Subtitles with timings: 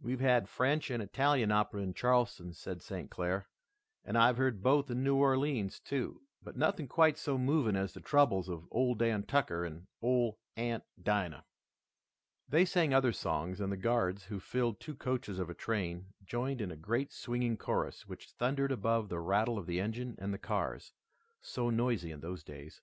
[0.00, 3.08] "We've had French and Italian opera in Charleston," said St.
[3.08, 3.46] Clair,
[4.04, 8.00] "and I've heard both in New Orleans, too, but nothing quite so moving as the
[8.00, 11.44] troubles of Ole Dan Tucker and Ole Aunt Dinah."
[12.48, 16.60] They sang other songs and the Guards, who filled two coaches of a train, joined
[16.60, 20.38] in a great swinging chorus which thundered above the rattle of the engine and the
[20.38, 20.92] cars,
[21.40, 22.82] so noisy in those days.